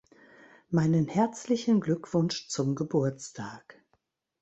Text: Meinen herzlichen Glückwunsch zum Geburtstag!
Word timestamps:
Meinen 0.71 1.07
herzlichen 1.09 1.79
Glückwunsch 1.79 2.47
zum 2.47 2.73
Geburtstag! 2.73 3.83